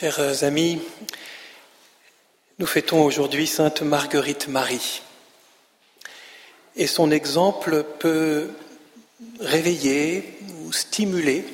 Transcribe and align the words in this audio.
Chers 0.00 0.44
amis, 0.44 0.80
nous 2.60 2.66
fêtons 2.66 3.02
aujourd'hui 3.02 3.48
Sainte 3.48 3.82
Marguerite 3.82 4.46
Marie. 4.46 5.02
Et 6.76 6.86
son 6.86 7.10
exemple 7.10 7.84
peut 7.98 8.48
réveiller 9.40 10.38
ou 10.62 10.72
stimuler 10.72 11.44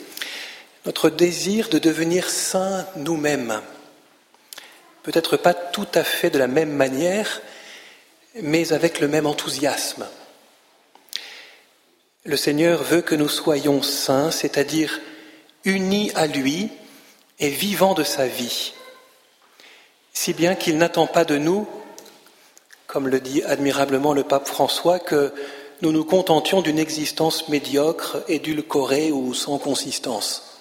notre 0.85 1.09
désir 1.09 1.71
de 1.71 1.79
devenir 1.79 2.29
saints 2.29 2.87
nous-mêmes. 2.97 3.62
Peut-être 5.04 5.38
pas 5.38 5.54
tout 5.54 5.88
à 5.95 6.04
fait 6.04 6.29
de 6.29 6.38
la 6.38 6.47
même 6.47 6.72
manière, 6.72 7.40
mais 8.42 8.74
avec 8.74 9.01
le 9.01 9.08
même 9.08 9.24
enthousiasme. 9.24 10.06
Le 12.26 12.37
Seigneur 12.37 12.83
veut 12.83 13.01
que 13.01 13.15
nous 13.15 13.31
soyons 13.31 13.81
saints, 13.81 14.31
c'est-à-dire 14.31 15.01
unis 15.65 16.12
à 16.15 16.27
lui 16.27 16.70
et 17.38 17.48
vivants 17.48 17.95
de 17.95 18.05
sa 18.05 18.27
vie, 18.27 18.73
si 20.12 20.33
bien 20.33 20.55
qu'il 20.55 20.79
n'attend 20.79 21.06
pas 21.06 21.25
de 21.25 21.37
nous, 21.37 21.66
comme 22.87 23.09
le 23.09 23.20
dit 23.20 23.42
admirablement 23.42 24.12
le 24.12 24.23
pape 24.23 24.47
François, 24.47 24.98
que 24.98 25.33
nous 25.83 25.92
nous 25.92 26.05
contentions 26.05 26.62
d'une 26.62 26.78
existence 26.78 27.48
médiocre, 27.48 28.19
édulcorée 28.28 29.11
ou 29.11 29.34
sans 29.34 29.59
consistance. 29.59 30.55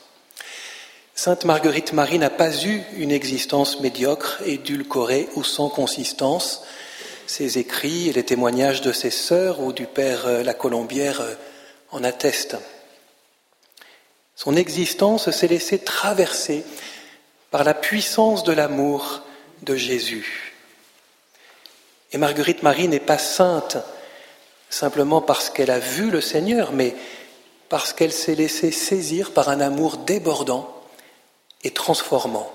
Sainte 1.16 1.46
Marguerite 1.46 1.94
Marie 1.94 2.18
n'a 2.18 2.32
pas 2.32 2.66
eu 2.66 2.82
une 2.98 3.12
existence 3.12 3.80
médiocre, 3.82 4.42
édulcorée 4.46 5.30
ou 5.36 5.44
sans 5.44 5.70
consistance. 5.70 6.64
Ses 7.28 7.60
écrits 7.60 8.10
et 8.10 8.14
les 8.14 8.24
témoignages 8.24 8.82
de 8.82 8.92
ses 8.92 9.12
sœurs 9.12 9.60
ou 9.62 9.72
du 9.74 9.86
père 9.86 10.26
euh, 10.26 10.44
La 10.44 10.56
Colombière 10.56 11.22
euh, 11.22 11.36
en 11.92 12.04
attestent. 12.04 12.58
Son 14.36 14.56
existence 14.56 15.30
s'est 15.30 15.48
laissée 15.48 15.80
traverser 15.80 16.64
par 17.52 17.64
la 17.64 17.74
puissance 17.74 18.44
de 18.44 18.52
l'amour 18.52 19.22
de 19.62 19.76
Jésus. 19.76 20.54
Et 22.12 22.18
Marguerite 22.18 22.64
Marie 22.64 22.88
n'est 22.88 23.00
pas 23.00 23.18
sainte 23.18 23.78
simplement 24.70 25.22
parce 25.22 25.50
qu'elle 25.50 25.72
a 25.72 25.80
vu 25.80 26.10
le 26.10 26.22
Seigneur, 26.22 26.72
mais 26.72 26.96
parce 27.70 27.94
qu'elle 27.94 28.12
s'est 28.12 28.36
laissée 28.36 28.72
saisir 28.72 29.32
par 29.32 29.50
un 29.50 29.62
amour 29.62 29.98
débordant 29.98 30.82
et 31.64 31.72
transformant. 31.72 32.52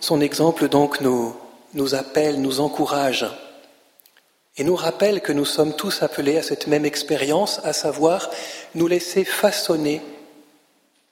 Son 0.00 0.20
exemple 0.20 0.68
donc 0.68 1.00
nous, 1.00 1.36
nous 1.74 1.94
appelle, 1.94 2.40
nous 2.40 2.60
encourage 2.60 3.26
et 4.58 4.64
nous 4.64 4.74
rappelle 4.74 5.20
que 5.20 5.32
nous 5.32 5.44
sommes 5.44 5.74
tous 5.74 6.02
appelés 6.02 6.36
à 6.36 6.42
cette 6.42 6.66
même 6.66 6.84
expérience, 6.84 7.60
à 7.62 7.72
savoir 7.72 8.28
nous 8.74 8.88
laisser 8.88 9.24
façonner 9.24 10.02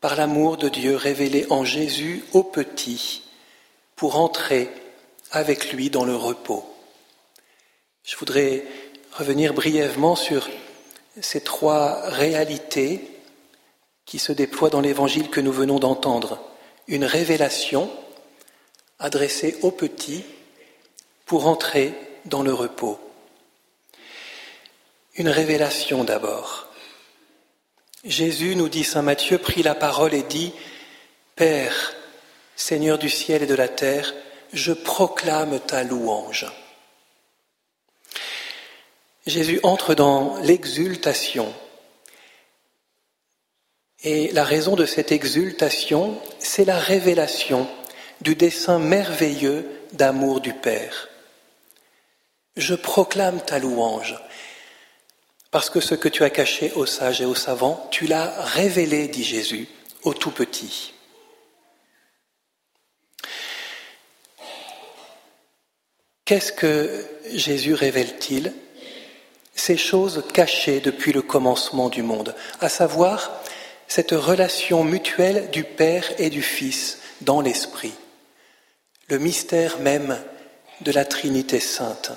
par 0.00 0.16
l'amour 0.16 0.56
de 0.56 0.68
Dieu 0.68 0.96
révélé 0.96 1.46
en 1.48 1.64
Jésus 1.64 2.24
au 2.32 2.42
petit 2.42 3.22
pour 3.94 4.16
entrer 4.16 4.68
avec 5.30 5.72
lui 5.72 5.90
dans 5.90 6.04
le 6.04 6.16
repos. 6.16 6.66
Je 8.02 8.16
voudrais 8.16 8.64
revenir 9.12 9.54
brièvement 9.54 10.16
sur 10.16 10.48
ces 11.20 11.40
trois 11.40 12.00
réalités 12.10 13.08
qui 14.04 14.18
se 14.18 14.32
déploient 14.32 14.70
dans 14.70 14.80
l'évangile 14.80 15.30
que 15.30 15.40
nous 15.40 15.52
venons 15.52 15.78
d'entendre. 15.78 16.40
Une 16.88 17.04
révélation 17.04 17.90
adressée 18.98 19.56
au 19.62 19.70
petit 19.70 20.24
pour 21.26 21.46
entrer 21.46 21.94
dans 22.26 22.42
le 22.42 22.52
repos. 22.52 22.98
Une 25.18 25.28
révélation 25.30 26.04
d'abord. 26.04 26.66
Jésus, 28.04 28.54
nous 28.54 28.68
dit 28.68 28.84
Saint 28.84 29.02
Matthieu, 29.02 29.38
prit 29.38 29.62
la 29.62 29.74
parole 29.74 30.12
et 30.12 30.22
dit, 30.22 30.52
Père, 31.36 31.94
Seigneur 32.54 32.98
du 32.98 33.08
ciel 33.08 33.42
et 33.42 33.46
de 33.46 33.54
la 33.54 33.68
terre, 33.68 34.14
je 34.52 34.72
proclame 34.72 35.58
ta 35.60 35.84
louange. 35.84 36.46
Jésus 39.26 39.58
entre 39.62 39.94
dans 39.94 40.36
l'exultation. 40.42 41.52
Et 44.02 44.30
la 44.32 44.44
raison 44.44 44.76
de 44.76 44.86
cette 44.86 45.12
exultation, 45.12 46.20
c'est 46.38 46.66
la 46.66 46.78
révélation 46.78 47.66
du 48.20 48.36
dessein 48.36 48.78
merveilleux 48.78 49.66
d'amour 49.92 50.40
du 50.40 50.52
Père. 50.52 51.08
Je 52.56 52.74
proclame 52.74 53.40
ta 53.40 53.58
louange. 53.58 54.14
Parce 55.50 55.70
que 55.70 55.80
ce 55.80 55.94
que 55.94 56.08
tu 56.08 56.24
as 56.24 56.30
caché 56.30 56.72
aux 56.74 56.86
sages 56.86 57.20
et 57.20 57.24
aux 57.24 57.34
savants, 57.34 57.88
tu 57.90 58.06
l'as 58.06 58.32
révélé, 58.42 59.08
dit 59.08 59.24
Jésus, 59.24 59.68
au 60.02 60.12
tout 60.12 60.30
petit. 60.30 60.92
Qu'est-ce 66.24 66.52
que 66.52 67.06
Jésus 67.32 67.74
révèle-t-il? 67.74 68.52
Ces 69.54 69.76
choses 69.76 70.24
cachées 70.34 70.80
depuis 70.80 71.12
le 71.12 71.22
commencement 71.22 71.88
du 71.88 72.02
monde, 72.02 72.34
à 72.60 72.68
savoir 72.68 73.40
cette 73.88 74.10
relation 74.10 74.84
mutuelle 74.84 75.50
du 75.50 75.64
Père 75.64 76.04
et 76.18 76.28
du 76.28 76.42
Fils 76.42 76.98
dans 77.20 77.40
l'Esprit, 77.40 77.94
le 79.08 79.18
mystère 79.18 79.78
même 79.78 80.20
de 80.80 80.92
la 80.92 81.04
Trinité 81.04 81.60
sainte. 81.60 82.10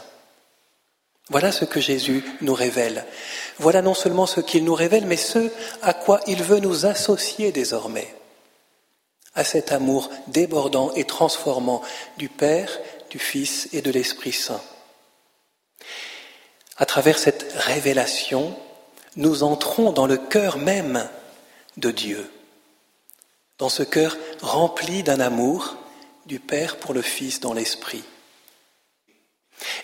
Voilà 1.29 1.51
ce 1.51 1.65
que 1.65 1.79
Jésus 1.79 2.23
nous 2.41 2.53
révèle. 2.53 3.05
Voilà 3.59 3.81
non 3.81 3.93
seulement 3.93 4.25
ce 4.25 4.41
qu'il 4.41 4.63
nous 4.63 4.73
révèle, 4.73 5.05
mais 5.05 5.17
ce 5.17 5.51
à 5.81 5.93
quoi 5.93 6.21
il 6.25 6.43
veut 6.43 6.59
nous 6.59 6.85
associer 6.85 7.51
désormais, 7.51 8.15
à 9.35 9.43
cet 9.43 9.71
amour 9.71 10.09
débordant 10.27 10.91
et 10.95 11.03
transformant 11.03 11.81
du 12.17 12.29
Père, 12.29 12.79
du 13.11 13.19
Fils 13.19 13.69
et 13.73 13.81
de 13.81 13.91
l'Esprit 13.91 14.31
Saint. 14.31 14.61
À 16.77 16.85
travers 16.85 17.19
cette 17.19 17.51
révélation, 17.55 18.55
nous 19.15 19.43
entrons 19.43 19.91
dans 19.91 20.07
le 20.07 20.17
cœur 20.17 20.57
même 20.57 21.07
de 21.77 21.91
Dieu, 21.91 22.31
dans 23.59 23.69
ce 23.69 23.83
cœur 23.83 24.17
rempli 24.41 25.03
d'un 25.03 25.19
amour 25.19 25.75
du 26.25 26.39
Père 26.39 26.77
pour 26.77 26.93
le 26.93 27.01
Fils 27.01 27.39
dans 27.39 27.53
l'Esprit. 27.53 28.03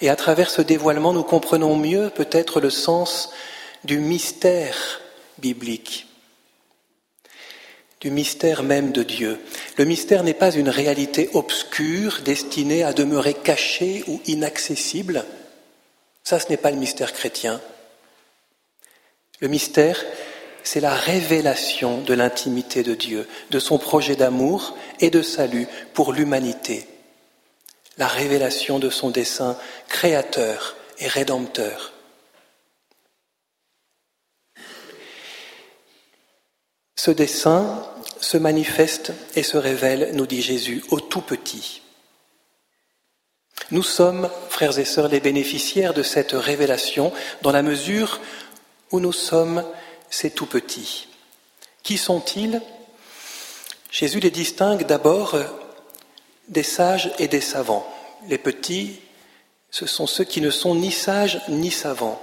Et 0.01 0.09
à 0.09 0.15
travers 0.15 0.49
ce 0.49 0.61
dévoilement, 0.61 1.13
nous 1.13 1.23
comprenons 1.23 1.75
mieux 1.75 2.09
peut-être 2.09 2.59
le 2.59 2.69
sens 2.69 3.31
du 3.83 3.99
mystère 3.99 5.01
biblique, 5.37 6.07
du 7.99 8.11
mystère 8.11 8.63
même 8.63 8.91
de 8.91 9.03
Dieu. 9.03 9.39
Le 9.77 9.85
mystère 9.85 10.23
n'est 10.23 10.33
pas 10.33 10.51
une 10.51 10.69
réalité 10.69 11.29
obscure 11.33 12.21
destinée 12.23 12.83
à 12.83 12.93
demeurer 12.93 13.33
cachée 13.33 14.03
ou 14.07 14.21
inaccessible. 14.25 15.25
Ça, 16.23 16.39
ce 16.39 16.49
n'est 16.49 16.57
pas 16.57 16.71
le 16.71 16.77
mystère 16.77 17.13
chrétien. 17.13 17.61
Le 19.41 19.47
mystère, 19.47 20.03
c'est 20.63 20.79
la 20.79 20.95
révélation 20.95 22.01
de 22.01 22.13
l'intimité 22.13 22.81
de 22.81 22.95
Dieu, 22.95 23.27
de 23.51 23.59
son 23.59 23.77
projet 23.77 24.15
d'amour 24.15 24.75
et 24.99 25.09
de 25.09 25.21
salut 25.21 25.67
pour 25.93 26.13
l'humanité 26.13 26.87
la 27.97 28.07
révélation 28.07 28.79
de 28.79 28.89
son 28.89 29.09
dessein 29.09 29.57
créateur 29.87 30.75
et 30.99 31.07
rédempteur. 31.07 31.93
Ce 36.95 37.11
dessein 37.11 37.85
se 38.19 38.37
manifeste 38.37 39.13
et 39.35 39.43
se 39.43 39.57
révèle, 39.57 40.11
nous 40.13 40.25
dit 40.25 40.41
Jésus, 40.41 40.83
au 40.89 40.99
tout 40.99 41.21
petit. 41.21 41.81
Nous 43.71 43.83
sommes, 43.83 44.29
frères 44.49 44.77
et 44.79 44.85
sœurs, 44.85 45.07
les 45.07 45.19
bénéficiaires 45.19 45.93
de 45.93 46.03
cette 46.03 46.33
révélation 46.33 47.13
dans 47.41 47.51
la 47.51 47.61
mesure 47.61 48.19
où 48.91 48.99
nous 48.99 49.13
sommes 49.13 49.63
ces 50.09 50.31
tout 50.31 50.45
petits. 50.45 51.07
Qui 51.83 51.97
sont-ils? 51.97 52.61
Jésus 53.91 54.19
les 54.19 54.31
distingue 54.31 54.85
d'abord 54.85 55.35
des 56.47 56.63
sages 56.63 57.11
et 57.19 57.27
des 57.27 57.41
savants. 57.41 57.85
Les 58.27 58.37
petits, 58.37 58.99
ce 59.71 59.85
sont 59.85 60.07
ceux 60.07 60.23
qui 60.23 60.41
ne 60.41 60.51
sont 60.51 60.75
ni 60.75 60.91
sages 60.91 61.41
ni 61.49 61.71
savants. 61.71 62.21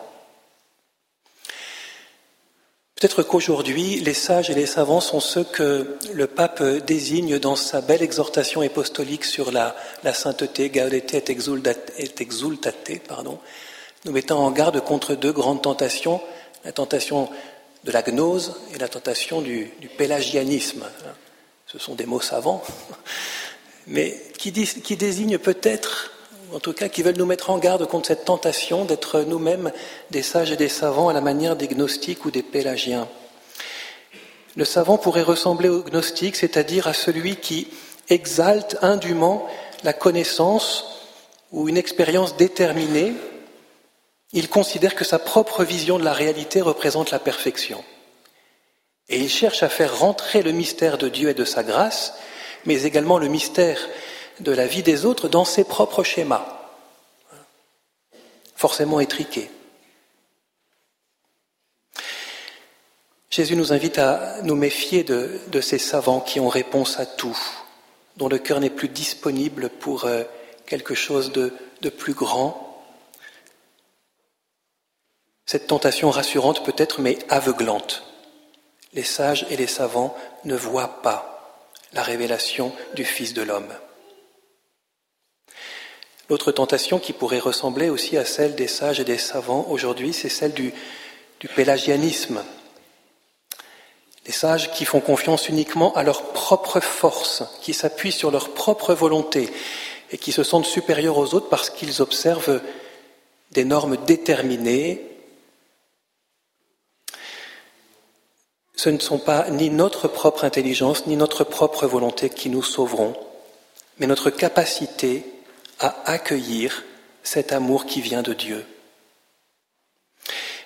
Peut-être 3.02 3.24
qu'aujourd'hui, 3.24 3.98
les 3.98 4.14
sages 4.14 4.48
et 4.48 4.54
les 4.54 4.66
savants 4.66 5.00
sont 5.00 5.18
ceux 5.18 5.42
que 5.42 5.98
le 6.12 6.26
pape 6.28 6.62
désigne 6.62 7.40
dans 7.40 7.56
sa 7.56 7.80
belle 7.80 8.02
exhortation 8.02 8.60
apostolique 8.60 9.24
sur 9.24 9.50
la, 9.50 9.74
sainteté, 10.12 10.70
Gaudete 10.70 11.92
et 11.98 12.22
exultate, 12.22 13.02
pardon, 13.08 13.40
nous 14.04 14.12
mettant 14.12 14.44
en 14.44 14.52
garde 14.52 14.80
contre 14.84 15.16
deux 15.16 15.32
grandes 15.32 15.62
tentations, 15.62 16.20
la 16.64 16.70
tentation 16.70 17.28
de 17.82 17.90
la 17.90 18.02
gnose 18.02 18.54
et 18.72 18.78
la 18.78 18.86
tentation 18.86 19.40
du 19.40 19.68
pélagianisme. 19.98 20.84
Ce 21.66 21.80
sont 21.80 21.96
des 21.96 22.06
mots 22.06 22.20
savants, 22.20 22.62
mais 23.86 24.16
qui, 24.38 24.52
désignent 24.52 25.38
peut-être, 25.38 26.12
en 26.52 26.60
tout 26.60 26.72
cas 26.72 26.88
qui 26.88 27.02
veulent 27.02 27.16
nous 27.16 27.26
mettre 27.26 27.50
en 27.50 27.58
garde 27.58 27.86
contre 27.86 28.08
cette 28.08 28.24
tentation 28.24 28.84
d'être 28.84 29.20
nous-mêmes 29.20 29.72
des 30.10 30.22
sages 30.22 30.52
et 30.52 30.56
des 30.56 30.68
savants 30.68 31.08
à 31.08 31.12
la 31.12 31.20
manière 31.20 31.56
des 31.56 31.68
gnostiques 31.68 32.24
ou 32.24 32.30
des 32.30 32.42
pélagiens. 32.42 33.08
Le 34.54 34.64
savant 34.64 34.98
pourrait 34.98 35.22
ressembler 35.22 35.68
au 35.68 35.82
gnostique, 35.82 36.36
c'est-à-dire 36.36 36.86
à 36.86 36.92
celui 36.92 37.36
qui 37.36 37.68
exalte 38.08 38.76
indûment 38.82 39.46
la 39.82 39.92
connaissance 39.92 40.84
ou 41.52 41.68
une 41.68 41.76
expérience 41.76 42.36
déterminée. 42.36 43.14
Il 44.32 44.48
considère 44.48 44.94
que 44.94 45.04
sa 45.04 45.18
propre 45.18 45.64
vision 45.64 45.98
de 45.98 46.04
la 46.04 46.12
réalité 46.12 46.60
représente 46.60 47.10
la 47.10 47.18
perfection. 47.18 47.82
Et 49.08 49.18
il 49.18 49.28
cherche 49.28 49.62
à 49.62 49.68
faire 49.68 49.98
rentrer 49.98 50.42
le 50.42 50.52
mystère 50.52 50.98
de 50.98 51.08
Dieu 51.08 51.30
et 51.30 51.34
de 51.34 51.44
sa 51.44 51.62
grâce, 51.62 52.14
mais 52.64 52.82
également 52.82 53.18
le 53.18 53.28
mystère 53.28 53.78
de 54.40 54.52
la 54.52 54.66
vie 54.66 54.82
des 54.82 55.04
autres 55.04 55.28
dans 55.28 55.44
ses 55.44 55.64
propres 55.64 56.04
schémas, 56.04 56.46
forcément 58.54 59.00
étriqués. 59.00 59.50
Jésus 63.30 63.56
nous 63.56 63.72
invite 63.72 63.98
à 63.98 64.42
nous 64.42 64.56
méfier 64.56 65.04
de, 65.04 65.60
ces 65.60 65.78
savants 65.78 66.20
qui 66.20 66.38
ont 66.38 66.48
réponse 66.48 67.00
à 67.00 67.06
tout, 67.06 67.38
dont 68.18 68.28
le 68.28 68.38
cœur 68.38 68.60
n'est 68.60 68.68
plus 68.68 68.88
disponible 68.88 69.70
pour 69.70 70.04
euh, 70.04 70.22
quelque 70.66 70.94
chose 70.94 71.32
de, 71.32 71.54
de 71.80 71.88
plus 71.88 72.12
grand. 72.12 72.84
Cette 75.46 75.66
tentation 75.66 76.10
rassurante 76.10 76.62
peut-être, 76.62 77.00
mais 77.00 77.18
aveuglante. 77.30 78.04
Les 78.92 79.02
sages 79.02 79.46
et 79.48 79.56
les 79.56 79.66
savants 79.66 80.14
ne 80.44 80.54
voient 80.54 81.00
pas 81.02 81.31
la 81.92 82.02
révélation 82.02 82.72
du 82.94 83.04
Fils 83.04 83.34
de 83.34 83.42
l'homme. 83.42 83.72
L'autre 86.28 86.52
tentation 86.52 86.98
qui 86.98 87.12
pourrait 87.12 87.38
ressembler 87.38 87.90
aussi 87.90 88.16
à 88.16 88.24
celle 88.24 88.54
des 88.54 88.68
sages 88.68 89.00
et 89.00 89.04
des 89.04 89.18
savants 89.18 89.66
aujourd'hui, 89.68 90.12
c'est 90.12 90.28
celle 90.28 90.54
du, 90.54 90.72
pélagianisme, 91.54 92.42
les 94.24 94.32
sages 94.32 94.70
qui 94.72 94.84
font 94.84 95.00
confiance 95.00 95.48
uniquement 95.48 95.92
à 95.94 96.02
leur 96.04 96.32
propre 96.32 96.80
force, 96.80 97.42
qui 97.60 97.74
s'appuient 97.74 98.12
sur 98.12 98.30
leur 98.30 98.54
propre 98.54 98.94
volonté 98.94 99.50
et 100.12 100.18
qui 100.18 100.32
se 100.32 100.44
sentent 100.44 100.64
supérieurs 100.64 101.18
aux 101.18 101.34
autres 101.34 101.48
parce 101.48 101.68
qu'ils 101.68 102.00
observent 102.00 102.62
des 103.50 103.64
normes 103.64 103.98
déterminées. 104.06 105.11
Ce 108.82 108.90
ne 108.90 108.98
sont 108.98 109.20
pas 109.20 109.48
ni 109.48 109.70
notre 109.70 110.08
propre 110.08 110.44
intelligence 110.44 111.06
ni 111.06 111.16
notre 111.16 111.44
propre 111.44 111.86
volonté 111.86 112.28
qui 112.30 112.50
nous 112.50 112.64
sauveront, 112.64 113.14
mais 113.98 114.08
notre 114.08 114.28
capacité 114.28 115.24
à 115.78 116.10
accueillir 116.10 116.82
cet 117.22 117.52
amour 117.52 117.86
qui 117.86 118.00
vient 118.00 118.22
de 118.22 118.32
Dieu. 118.32 118.66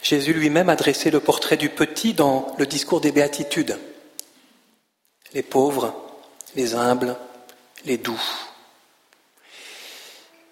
Jésus 0.03 0.33
lui-même 0.33 0.71
a 0.71 0.77
dressé 0.77 1.11
le 1.11 1.21
portrait 1.21 1.59
du 1.59 1.69
petit 1.69 2.15
dans 2.15 2.55
le 2.59 2.65
discours 2.65 3.03
des 3.03 3.13
béatitudes. 3.13 3.79
Les 5.35 5.43
pauvres, 5.43 5.95
les 6.55 6.75
humbles, 6.75 7.17
les 7.85 7.99
doux. 7.99 8.23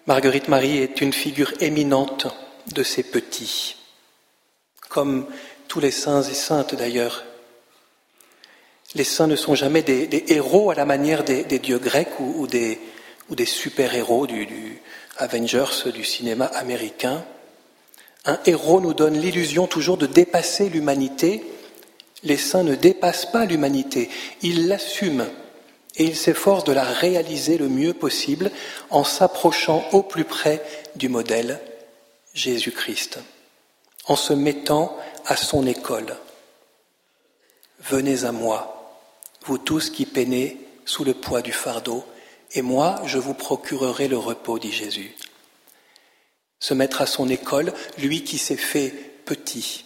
Marguerite 0.05 0.49
Marie 0.49 0.77
est 0.77 1.01
une 1.01 1.13
figure 1.13 1.51
éminente 1.61 2.27
de 2.75 2.83
ces 2.83 3.01
petits, 3.01 3.75
comme 4.87 5.25
tous 5.67 5.79
les 5.79 5.89
saints 5.89 6.21
et 6.21 6.35
saintes 6.35 6.75
d'ailleurs. 6.75 7.23
Les 8.95 9.03
saints 9.03 9.27
ne 9.27 9.35
sont 9.35 9.55
jamais 9.55 9.81
des, 9.81 10.23
héros 10.29 10.71
à 10.71 10.75
la 10.75 10.85
manière 10.85 11.25
des, 11.25 11.43
dieux 11.59 11.79
grecs 11.79 12.17
ou, 12.19 12.47
des, 12.47 12.79
super-héros 13.45 14.25
du, 14.25 14.81
Avengers 15.17 15.91
du 15.93 16.03
cinéma 16.03 16.45
américain. 16.45 17.23
Un 18.25 18.39
héros 18.45 18.81
nous 18.81 18.93
donne 18.93 19.17
l'illusion 19.17 19.67
toujours 19.67 19.97
de 19.97 20.07
dépasser 20.07 20.69
l'humanité. 20.69 21.43
Les 22.23 22.37
saints 22.37 22.63
ne 22.63 22.75
dépassent 22.75 23.31
pas 23.31 23.45
l'humanité, 23.45 24.09
ils 24.41 24.67
l'assument 24.67 25.27
et 25.97 26.05
ils 26.05 26.15
s'efforcent 26.15 26.63
de 26.63 26.73
la 26.73 26.83
réaliser 26.83 27.57
le 27.57 27.69
mieux 27.69 27.93
possible 27.93 28.51
en 28.89 29.03
s'approchant 29.03 29.85
au 29.91 30.03
plus 30.03 30.25
près 30.25 30.61
du 30.95 31.07
modèle 31.07 31.59
Jésus-Christ, 32.33 33.19
en 34.07 34.15
se 34.15 34.33
mettant 34.33 34.97
à 35.25 35.35
son 35.35 35.65
école. 35.67 36.17
Venez 37.79 38.25
à 38.25 38.31
moi, 38.31 38.74
vous 39.45 39.57
tous 39.57 39.89
qui 39.89 40.05
peinez 40.05 40.57
sous 40.85 41.03
le 41.03 41.13
poids 41.13 41.41
du 41.41 41.53
fardeau, 41.53 42.05
et 42.51 42.61
moi 42.61 43.01
je 43.05 43.17
vous 43.17 43.33
procurerai 43.33 44.07
le 44.07 44.17
repos, 44.17 44.59
dit 44.59 44.71
Jésus 44.71 45.15
se 46.65 46.73
mettre 46.73 47.01
à 47.01 47.05
son 47.05 47.29
école, 47.29 47.73
lui 47.99 48.23
qui 48.23 48.39
s'est 48.39 48.57
fait 48.57 48.89
petit. 49.25 49.85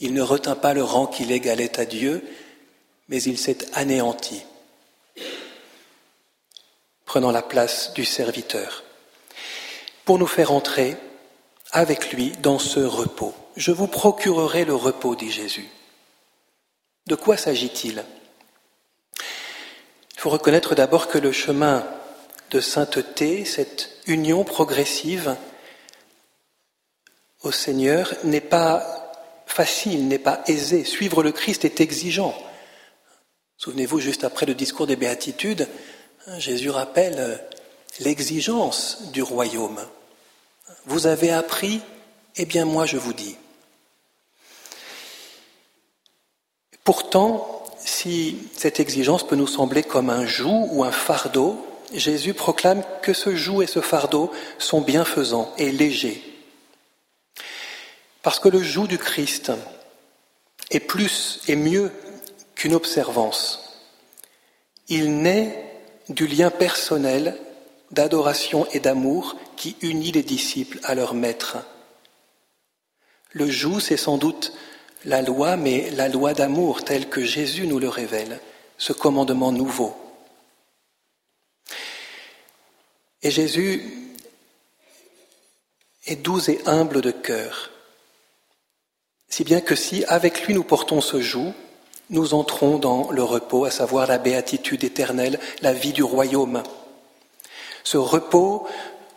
Il 0.00 0.14
ne 0.14 0.22
retint 0.22 0.56
pas 0.56 0.72
le 0.72 0.82
rang 0.82 1.06
qu'il 1.06 1.30
égalait 1.30 1.78
à 1.78 1.84
Dieu, 1.84 2.24
mais 3.08 3.22
il 3.22 3.36
s'est 3.36 3.58
anéanti, 3.74 4.42
prenant 7.04 7.30
la 7.30 7.42
place 7.42 7.92
du 7.92 8.06
serviteur, 8.06 8.84
pour 10.06 10.18
nous 10.18 10.26
faire 10.26 10.52
entrer 10.52 10.96
avec 11.72 12.12
lui 12.12 12.32
dans 12.40 12.58
ce 12.58 12.80
repos. 12.80 13.34
Je 13.56 13.70
vous 13.70 13.86
procurerai 13.86 14.64
le 14.64 14.74
repos, 14.74 15.14
dit 15.14 15.30
Jésus. 15.30 15.68
De 17.06 17.16
quoi 17.16 17.36
s'agit-il? 17.36 17.98
Il 17.98 18.21
faut 20.22 20.30
reconnaître 20.30 20.76
d'abord 20.76 21.08
que 21.08 21.18
le 21.18 21.32
chemin 21.32 21.84
de 22.52 22.60
sainteté, 22.60 23.44
cette 23.44 23.90
union 24.06 24.44
progressive, 24.44 25.34
au 27.42 27.50
Seigneur 27.50 28.14
n'est 28.22 28.40
pas 28.40 29.12
facile, 29.46 30.06
n'est 30.06 30.20
pas 30.20 30.44
aisé. 30.46 30.84
Suivre 30.84 31.24
le 31.24 31.32
Christ 31.32 31.64
est 31.64 31.80
exigeant. 31.80 32.40
Souvenez-vous, 33.56 33.98
juste 33.98 34.22
après 34.22 34.46
le 34.46 34.54
discours 34.54 34.86
des 34.86 34.94
béatitudes, 34.94 35.68
Jésus 36.38 36.70
rappelle 36.70 37.44
l'exigence 37.98 39.10
du 39.10 39.24
royaume. 39.24 39.84
Vous 40.86 41.08
avez 41.08 41.32
appris, 41.32 41.82
eh 42.36 42.46
bien 42.46 42.64
moi 42.64 42.86
je 42.86 42.96
vous 42.96 43.12
dis. 43.12 43.36
Pourtant, 46.84 47.51
si 47.84 48.38
cette 48.56 48.80
exigence 48.80 49.26
peut 49.26 49.36
nous 49.36 49.46
sembler 49.46 49.82
comme 49.82 50.10
un 50.10 50.26
joug 50.26 50.68
ou 50.70 50.84
un 50.84 50.92
fardeau, 50.92 51.66
Jésus 51.92 52.34
proclame 52.34 52.82
que 53.02 53.12
ce 53.12 53.34
joug 53.34 53.62
et 53.62 53.66
ce 53.66 53.80
fardeau 53.80 54.30
sont 54.58 54.80
bienfaisants 54.80 55.52
et 55.58 55.72
légers. 55.72 56.22
Parce 58.22 58.38
que 58.38 58.48
le 58.48 58.62
joug 58.62 58.86
du 58.86 58.98
Christ 58.98 59.52
est 60.70 60.80
plus 60.80 61.40
et 61.48 61.56
mieux 61.56 61.90
qu'une 62.54 62.74
observance. 62.74 63.80
Il 64.88 65.18
naît 65.18 65.80
du 66.08 66.26
lien 66.26 66.50
personnel 66.50 67.36
d'adoration 67.90 68.66
et 68.72 68.80
d'amour 68.80 69.36
qui 69.56 69.76
unit 69.82 70.12
les 70.12 70.22
disciples 70.22 70.78
à 70.84 70.94
leur 70.94 71.14
maître. 71.14 71.58
Le 73.32 73.48
joug, 73.48 73.80
c'est 73.80 73.96
sans 73.96 74.18
doute 74.18 74.52
la 75.04 75.22
loi, 75.22 75.56
mais 75.56 75.90
la 75.90 76.08
loi 76.08 76.34
d'amour 76.34 76.84
telle 76.84 77.08
que 77.08 77.22
Jésus 77.22 77.66
nous 77.66 77.78
le 77.78 77.88
révèle, 77.88 78.40
ce 78.78 78.92
commandement 78.92 79.52
nouveau. 79.52 79.96
Et 83.22 83.30
Jésus 83.30 83.82
est 86.06 86.16
doux 86.16 86.50
et 86.50 86.60
humble 86.66 87.00
de 87.00 87.10
cœur. 87.10 87.70
Si 89.28 89.44
bien 89.44 89.60
que 89.60 89.74
si 89.74 90.04
avec 90.06 90.42
lui 90.42 90.54
nous 90.54 90.64
portons 90.64 91.00
ce 91.00 91.20
joug, 91.20 91.52
nous 92.10 92.34
entrons 92.34 92.78
dans 92.78 93.10
le 93.10 93.22
repos, 93.22 93.64
à 93.64 93.70
savoir 93.70 94.06
la 94.06 94.18
béatitude 94.18 94.84
éternelle, 94.84 95.38
la 95.62 95.72
vie 95.72 95.92
du 95.92 96.02
royaume. 96.02 96.62
Ce 97.84 97.96
repos 97.96 98.66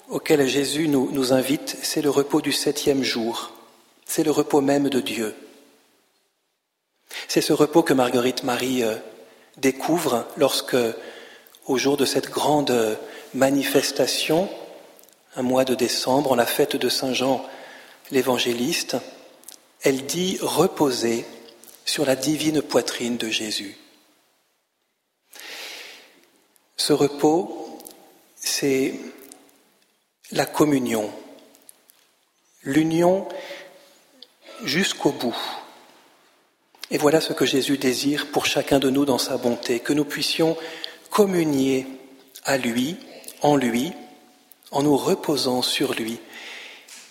auquel 0.08 0.48
Jésus 0.48 0.88
nous, 0.88 1.10
nous 1.12 1.34
invite, 1.34 1.78
c'est 1.82 2.02
le 2.02 2.10
repos 2.10 2.42
du 2.42 2.52
septième 2.52 3.04
jour. 3.04 3.52
C'est 4.06 4.24
le 4.24 4.32
repos 4.32 4.62
même 4.62 4.88
de 4.88 5.00
Dieu. 5.00 5.36
C'est 7.28 7.42
ce 7.42 7.54
repos 7.54 7.84
que 7.84 7.94
Marguerite 7.94 8.44
Marie 8.44 8.84
euh, 8.84 8.96
découvre 9.58 10.26
lorsque, 10.38 10.78
au 11.66 11.78
jour 11.78 11.98
de 11.98 12.06
cette 12.06 12.30
grande 12.30 12.98
manifestation, 13.34 14.50
un 15.36 15.42
mois 15.42 15.66
de 15.66 15.76
décembre, 15.76 16.32
en 16.32 16.36
la 16.36 16.46
fête 16.46 16.76
de 16.76 16.90
Saint 16.90 17.14
Jean 17.14 17.46
l'évangéliste, 18.12 18.98
elle 19.82 20.06
dit 20.06 20.38
reposer 20.42 21.26
sur 21.86 22.06
la 22.06 22.16
divine 22.16 22.62
poitrine 22.62 23.18
de 23.18 23.30
Jésus. 23.30 23.78
Ce 26.78 26.94
repos, 26.94 27.80
c'est 28.36 28.94
la 30.32 30.46
communion, 30.46 31.12
l'union 32.64 33.28
jusqu'au 34.64 35.12
bout. 35.12 35.38
Et 36.92 36.98
voilà 36.98 37.20
ce 37.20 37.34
que 37.34 37.46
Jésus 37.46 37.78
désire 37.78 38.28
pour 38.28 38.46
chacun 38.46 38.80
de 38.80 38.90
nous 38.90 39.06
dans 39.06 39.18
sa 39.18 39.38
bonté, 39.38 39.80
que 39.80 39.94
nous 39.94 40.06
puissions 40.06 40.56
communier 41.10 41.88
à 42.44 42.58
lui, 42.58 42.98
en 43.42 43.56
lui, 43.56 43.94
en 44.72 44.84
nous 44.84 44.98
reposant 44.98 45.62
sur 45.62 45.94
lui 45.94 46.20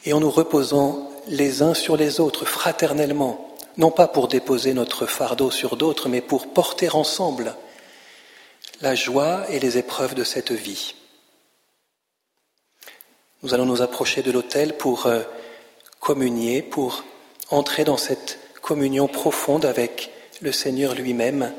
et 0.05 0.13
en 0.13 0.21
nous 0.21 0.31
reposant 0.31 1.11
les 1.29 1.63
uns 1.63 1.75
sur 1.75 1.97
les 1.97 2.21
autres, 2.21 2.45
fraternellement, 2.45 3.57
non 3.77 3.91
pas 3.91 4.07
pour 4.07 4.29
déposer 4.29 4.75
notre 4.75 5.07
fardeau 5.07 5.51
sur 5.51 5.77
d'autres, 5.77 6.09
mais 6.09 6.21
pour 6.21 6.53
porter 6.53 6.91
ensemble 6.91 7.57
la 8.81 8.95
joie 8.95 9.47
et 9.49 9.59
les 9.59 9.79
épreuves 9.79 10.15
de 10.15 10.25
cette 10.25 10.53
vie. 10.53 10.95
Nous 13.43 13.55
allons 13.55 13.67
nous 13.67 13.83
approcher 13.83 14.23
de 14.23 14.31
l'autel 14.31 14.77
pour 14.77 15.07
euh, 15.07 15.23
communier, 16.01 16.63
pour 16.63 17.05
entrer 17.51 17.85
dans 17.85 17.97
cette 17.97 18.39
communion 18.65 19.09
profonde 19.09 19.67
avec 19.67 20.11
le 20.41 20.51
Seigneur 20.51 20.95
lui-même. 20.95 21.53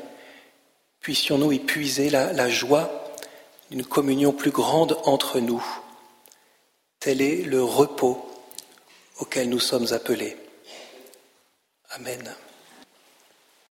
Puissions-nous 1.01 1.51
y 1.51 1.59
puiser 1.59 2.09
la, 2.09 2.50
joie 2.50 3.13
d'une 3.69 3.85
communion 3.85 4.33
plus 4.33 4.50
grande 4.50 4.97
entre 5.03 5.39
nous. 5.39 5.63
Tel 7.00 7.21
est 7.21 7.43
le 7.43 7.63
repos 7.63 8.27
auquel 9.19 9.50
nous 9.50 9.59
sommes 9.59 9.93
appelés. 9.93 10.35
Amen. 11.91 12.35